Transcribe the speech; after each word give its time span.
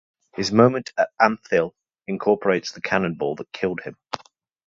His 0.35 0.51
monument 0.51 0.93
at 0.97 1.11
Ampthill 1.21 1.75
incorporates 2.07 2.71
the 2.71 2.81
cannonball 2.81 3.35
that 3.35 3.51
killed 3.53 3.81
him. 3.81 3.97